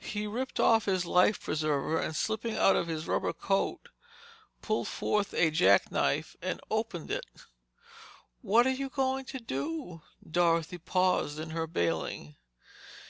He 0.00 0.26
ripped 0.26 0.60
off 0.60 0.84
his 0.84 1.06
life 1.06 1.40
preserver 1.40 1.98
and 1.98 2.14
slipping 2.14 2.54
out 2.54 2.76
of 2.76 2.86
his 2.86 3.06
rubber 3.08 3.32
coat, 3.32 3.88
pulled 4.60 4.88
forth 4.88 5.32
a 5.32 5.50
jack 5.50 5.90
knife 5.90 6.36
and 6.42 6.60
opened 6.70 7.10
it. 7.10 7.24
"What 8.42 8.66
are 8.66 8.70
you 8.70 8.90
going 8.90 9.24
to 9.24 9.38
do?" 9.38 10.02
Dorothy 10.30 10.76
paused 10.76 11.38
in 11.38 11.48
her 11.48 11.66
bailing. 11.66 12.36